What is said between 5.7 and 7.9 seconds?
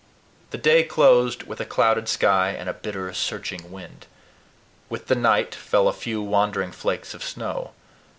a few wandering flakes of snow.